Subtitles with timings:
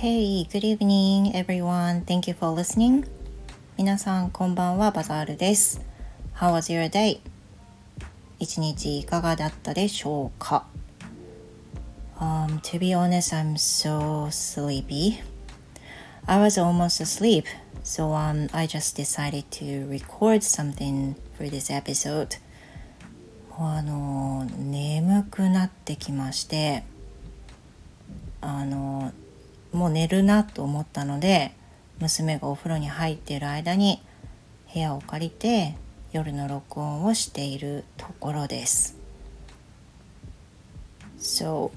[0.00, 2.06] Hey, good evening, everyone.
[2.06, 3.06] Thank you for listening.
[3.76, 5.82] 皆さん、こんばんは、バザールです。
[6.36, 7.20] How was your day?
[8.38, 10.64] 一日いかがだったでしょうか、
[12.18, 15.22] um, To be honest, I'm so sleepy.
[16.24, 17.44] I was almost asleep,
[17.84, 22.40] so um, I just decided to record something for this episode.
[23.50, 26.84] もうあの、眠くなってきまして、
[28.40, 29.12] あの
[29.72, 31.52] もう寝るなと思ったので
[31.98, 34.02] 娘がお風呂に入っている間に
[34.72, 35.76] 部屋を借りて
[36.12, 38.96] 夜の録音をしているところです。
[41.18, 41.70] So,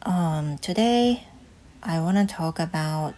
[0.00, 1.20] um, today
[1.80, 3.14] I want to talk about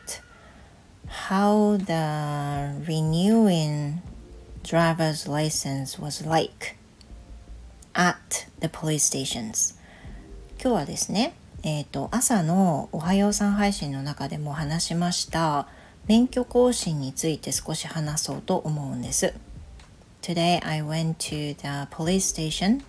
[1.06, 4.02] how the renewing
[4.62, 6.76] driver's license was like
[7.94, 9.74] at the police stations.
[10.60, 15.66] 今日はですね、えーと、朝のおはようさん配信の中でも話しました
[16.06, 19.34] 免許更新について少し話そうと思うんです。
[20.22, 22.82] Today I went to the police station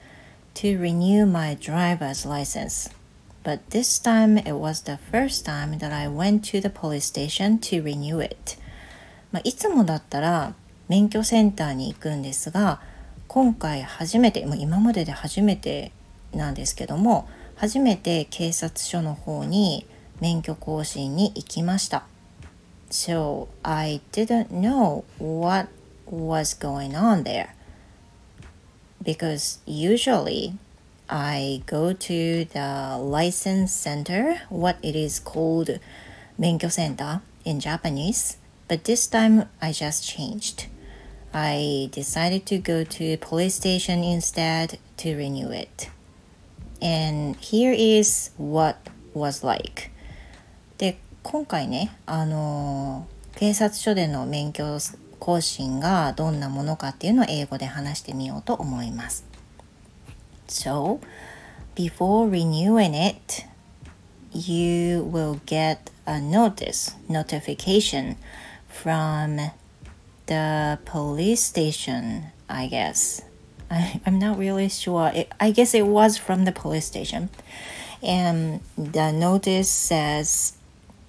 [0.53, 2.91] to renew my driver's license.
[3.43, 7.59] But this time it was the first time that I went to the police station
[7.59, 8.57] to renew it.
[9.31, 10.53] まあ、いつもだったら
[10.87, 12.81] 免許センターに行くんですが
[13.27, 15.91] 今回初めて、もう今までで初めて
[16.33, 17.27] なんですけども
[17.58, 19.86] 初めて警察署の方に
[20.20, 22.04] 免許更新に行きました。
[22.90, 25.68] So I didn't know what
[26.06, 27.48] was going on there.
[29.02, 30.54] Because usually
[31.08, 35.80] I go to the license center, what it is called
[36.38, 40.68] 免許センター in Japanese, but this time I just changed.
[41.32, 45.90] I decided to go to police station instead to renew it.
[46.81, 48.77] And here is what
[49.13, 49.89] was like.
[50.77, 54.77] で、今回ね、あの警察署での免許
[55.19, 59.25] 更新がどんなものかっていうのを英語で話してみようと思います。
[60.47, 60.99] So,
[61.75, 63.45] before renewing it,
[64.31, 68.15] you will get a notice, notification
[68.67, 69.51] from
[70.27, 73.28] the police station, I guess.
[73.69, 75.11] I, am not really sure.
[75.13, 77.29] It, I guess it was from the police station.
[78.01, 80.53] And the notice says,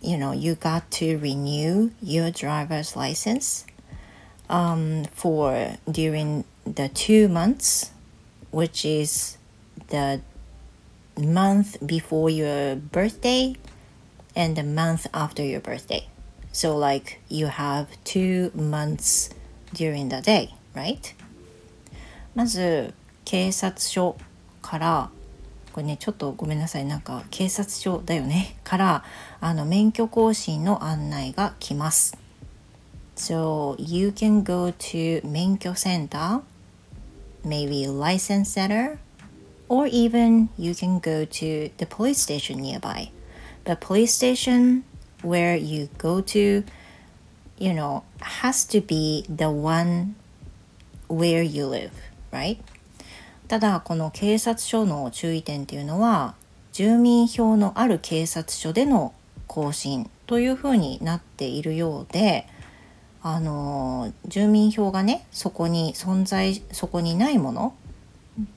[0.00, 3.64] you know, you got to renew your driver's license
[4.48, 7.90] um, for during the two months,
[8.50, 9.36] which is
[9.88, 10.20] the
[11.18, 13.54] month before your birthday
[14.34, 16.06] and the month after your birthday.
[16.52, 19.30] So, like, you have two months
[19.72, 21.12] during the day, right?
[22.40, 22.94] まず
[23.26, 24.16] 警察署
[24.62, 25.10] から
[25.74, 29.04] これねちょっとごめんなさいなんか警察署だよねから
[29.42, 32.16] あの免許更新の案内が来ます。
[33.14, 38.96] So you can go to 免許センター maybe license center
[39.68, 43.10] or even you can go to the police station nearby.
[43.64, 44.84] The police station
[45.22, 46.64] where you go to
[47.58, 50.14] you know has to be the one
[51.08, 51.90] where you live
[52.32, 52.58] right?
[53.48, 56.34] ただこの警察署の注意点っていうのは
[56.72, 59.12] 住民票のある警察署での
[59.48, 62.46] 更新というふうになっているようで
[63.22, 67.74] あの住民票がねそこに存在そこにないもの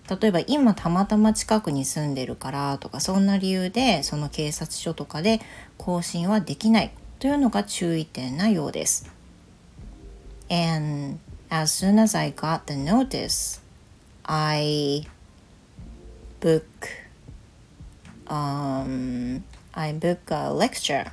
[0.09, 5.41] 例えば今たまたま近くに住んでるからとかそんな理由でその警察署とかで
[5.77, 9.09] 更新はできないというのが注意点なようです。
[10.51, 11.17] And
[11.49, 13.62] as soon as I got the notice
[14.23, 15.07] I
[16.39, 16.63] book
[18.27, 21.11] um, I book a lecture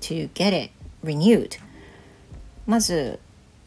[0.00, 0.70] to get it
[1.04, 1.58] renewed
[2.66, 3.18] まず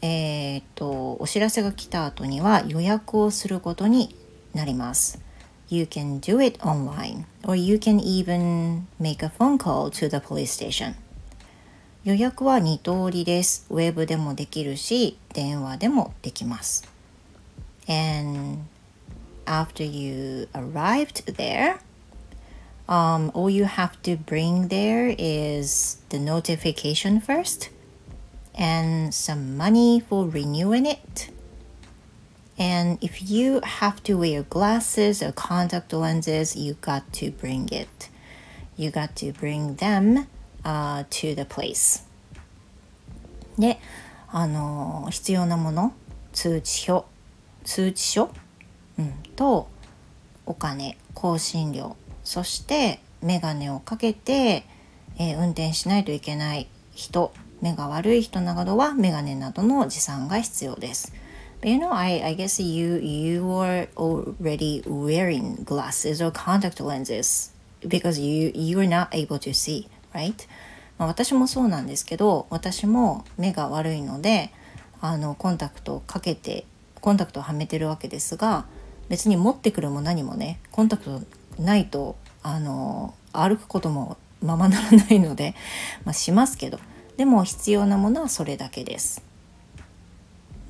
[0.02, 4.16] えー、とお知らせが来た後には予約をすることに
[4.54, 5.20] なります
[5.68, 10.16] You can do it online or you can even make a phone call to the
[10.16, 10.94] police station
[12.02, 13.66] 予約は2通りです。
[13.68, 16.88] ウェブでもできるし、電話でもできます。
[17.89, 18.67] And
[19.47, 21.79] after you arrived there,
[22.87, 27.69] um, all you have to bring there is the notification first
[28.53, 31.29] and some money for renewing it.
[32.57, 38.09] And if you have to wear glasses or contact lenses, you got to bring it.
[38.77, 40.27] You got to bring them
[40.63, 42.03] uh, to the place.
[43.57, 43.79] で、
[44.29, 45.93] あの必要なもの、
[46.33, 47.07] 通知表、
[47.70, 48.30] 通知書、
[48.98, 49.68] うん、と
[50.44, 54.64] お金更新料そして眼鏡をかけて、
[55.20, 61.12] えー、運転しないといけない人目が悪い人などはメガネなどの持参が必要です。
[61.60, 67.52] But you know, I, I guess you you are already wearing glasses or contact lenses
[67.86, 70.34] because you you are not able to see, right?
[70.98, 74.50] まあ、私もそうなんですけど、私も目が悪いので、
[75.00, 76.64] あのコンタクトをかけて
[77.00, 78.66] コンタクトをはめてるわけですが、
[79.08, 81.22] 別に持ってくるも何もね、コンタクト
[81.58, 85.54] ないとあの歩くこともままならないので、
[86.04, 86.78] まあ、しますけど、
[87.16, 89.22] でも必要なものはそれだけです。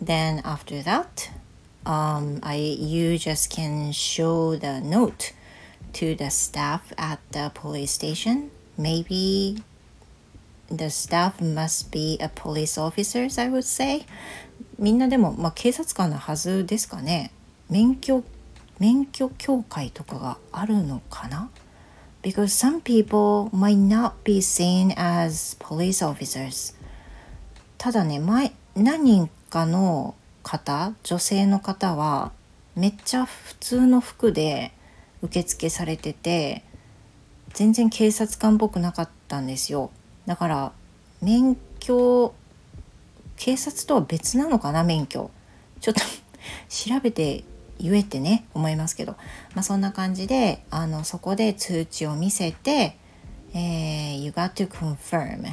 [0.02, 1.30] Then after that,
[1.84, 5.34] um, I you just can show the note
[5.92, 8.50] to the staff at the police station.
[8.78, 9.62] Maybe
[10.70, 14.06] the staff must be a police officers, I would say.
[14.78, 17.32] みんなでも、まあ、警察官のはずですかね。
[17.68, 18.24] 免許
[18.78, 21.50] 免許協会とかがあるのかな
[22.22, 26.74] ？Because some people might not be seen as police officers.
[27.78, 32.32] ただね、前何人かの方女性の方は
[32.76, 34.72] めっちゃ普通の服で
[35.22, 36.62] 受付されてて
[37.52, 39.90] 全然警察官っぽくなかったんですよ
[40.26, 40.72] だから
[41.20, 42.34] 免許
[43.40, 45.30] 警察とは別なのかな免許
[45.80, 46.00] ちょっと
[46.68, 47.42] 調べて
[47.78, 49.12] 言えってね思いますけど、
[49.54, 52.98] まあ、そんな感じであのそこで通知を見せて、
[53.54, 55.44] えー、You got to confirm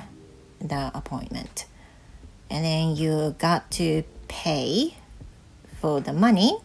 [0.59, 1.65] the appointment
[2.49, 4.93] and then you got to pay
[5.79, 6.57] for the money.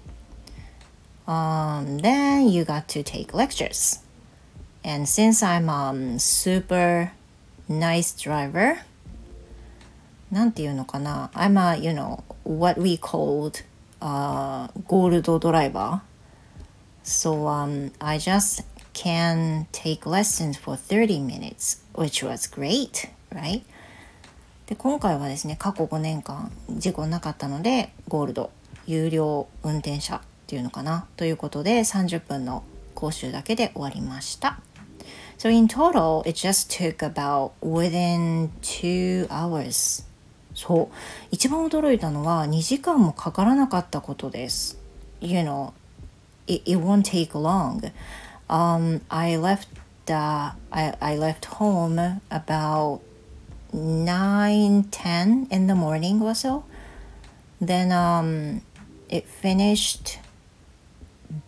[1.28, 4.00] Um, then you got to take lectures.
[4.84, 7.12] And since I'm a super
[7.68, 8.80] nice driver,
[10.32, 13.62] なんていうのかな I'm a, you know, what we called
[14.00, 16.00] uh, gold driver.
[17.04, 18.64] So um, I just
[18.94, 23.62] can take lessons for 30 minutes, which was great, right?
[24.66, 28.50] で今回はですね過去5年間事故なかったのでゴールド
[28.86, 32.64] 有料運転者っていうのかなということで30分の
[32.94, 34.60] 講習だけで終わりました。
[35.36, 40.04] So in total, it just took about within two hours.
[40.54, 40.94] そう。
[41.30, 44.78] 一番驚いたのは2時間もかからなかったことです。
[45.20, 45.72] You know,
[46.46, 47.92] it, it won't take long.
[48.48, 49.68] Um, I left
[50.06, 53.00] the, I, I left home about
[53.72, 56.64] 9 10 in the morning or so
[57.58, 58.60] then um,
[59.08, 60.18] it finished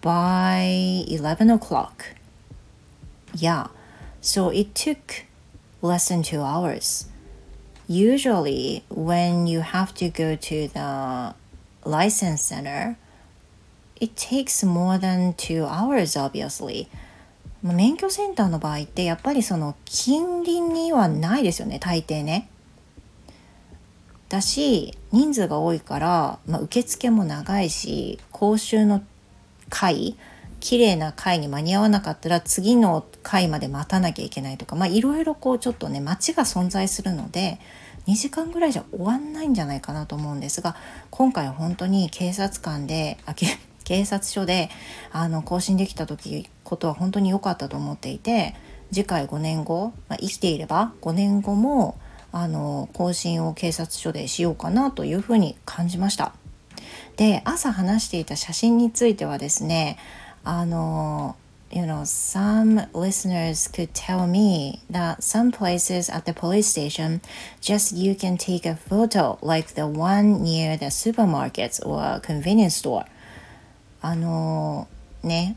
[0.00, 2.14] by 11 o'clock
[3.34, 3.66] yeah
[4.22, 5.24] so it took
[5.82, 7.06] less than two hours
[7.88, 11.34] usually when you have to go to the
[11.84, 12.96] license center
[14.00, 16.88] it takes more than two hours obviously
[17.62, 22.50] 免許センターの場合ってやっぱりその近隣にはないですよね大抵ね。
[24.28, 29.02] だし人数が多いから、まあ、受付も長いし講習の
[29.70, 30.16] 会
[30.64, 37.60] 綺麗な会に間に合わなかったら次の会まで待たなきゃいけないとかまあいろいろこうちょっとね街が存在するので
[38.06, 40.74] 2時間ぐらいじゃ終わんないんじゃないかなと思うんですが
[41.10, 43.18] 今回は本当に警察官で
[43.84, 44.70] 警察署で
[45.12, 48.54] あの更新できた時ことは本当に良かったと思っていて
[48.90, 51.98] 次回5年後、まあ、生きていれば5年後も
[52.32, 56.32] あの更新を警察署でしようかなというふうに感じました。
[57.16, 59.98] で朝話していた写真についてはですね
[60.44, 61.36] あの
[61.74, 67.20] you know, some listeners could tell me that some places at the police station
[67.60, 73.06] just you can take a photo like the one near the supermarkets or convenience store.
[74.00, 74.86] あの
[75.22, 75.56] ね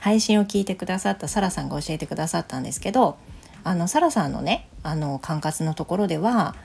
[0.00, 3.18] 配信を聞いてくださったサラさんが教えてくださったんですけど
[3.62, 6.56] あのサラさんのねあの管轄のところでは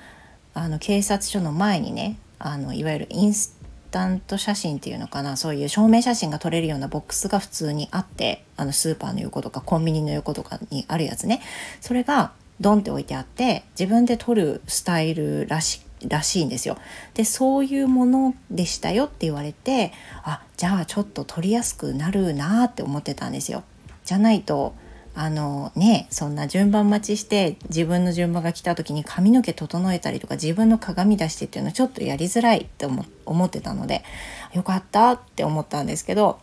[0.54, 3.59] あの警察署の前にねあのいわゆるインス
[3.92, 11.42] タント写真っていうのかなそういう証明写真が撮れるようなボックスが普通にあってあのスーパーの横とかコンビニの横とかにあるやつね
[11.82, 12.32] それが
[12.62, 16.78] ドンって置いてあって自分で撮るスタイルらしらしいんですよ。
[17.14, 19.92] でそういうものでしたよって言われて
[20.24, 23.64] あじゃあちょっと取りやすくなるなって思ってたんですよ。
[24.06, 24.76] じゃないと
[25.22, 32.86] あのねそんな順番待ちして自分の順番が来た時に髪の毛整えたりとか自分の鏡出してっていうのはちょっとやりづらいって
[33.26, 34.06] 思ってたので
[34.54, 36.40] よかったって思ったんですけど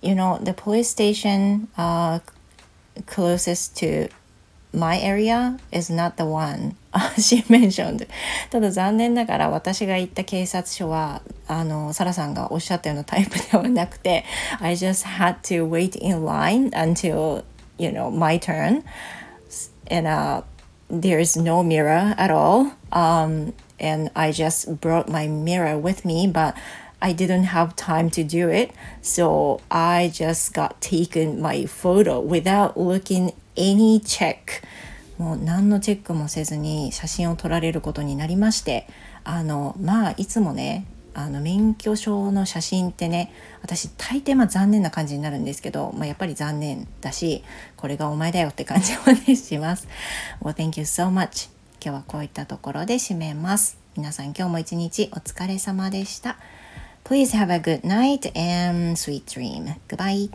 [0.00, 2.20] You know the police station、uh,
[3.06, 4.12] closest to
[4.72, 6.76] my area is not the one
[7.18, 8.06] she mentioned.
[8.50, 14.24] ただ残念ながら私が行った警察署はあのサラさんがおっしゃったようなタイプではなくて
[14.60, 17.42] I just had to wait in line until
[17.77, 18.83] you know my turn
[19.87, 20.41] and uh,
[20.89, 22.73] there's no mirror at all.
[22.91, 26.55] Um, and I just brought my mirror with me, but
[27.01, 28.71] I didn't have time to do it.
[29.01, 34.63] So I just got taken my photo without looking any check.
[35.19, 38.87] もう何のチェックもせずに写真を撮られることになりまして
[39.23, 40.87] あのまあいつもね
[41.18, 47.42] あの免許証の写真ってね私大抵まあ残念な感じになるんですけど、まあ、やっぱり残念だし
[47.76, 49.88] これがお前だよって感じもねします。
[50.40, 51.50] Well, thank you so much.
[51.82, 53.78] 今日はこういったところで締めます。
[53.96, 56.36] 皆さん今日も一日お疲れ様でした。
[57.02, 59.74] Please have a good night and sweet dream.
[59.88, 60.30] Goodbye.